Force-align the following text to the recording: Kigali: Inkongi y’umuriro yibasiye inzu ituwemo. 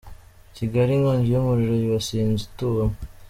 Kigali: 0.55 0.91
Inkongi 0.93 1.27
y’umuriro 1.31 1.73
yibasiye 1.75 2.21
inzu 2.23 2.43
ituwemo. 2.49 2.97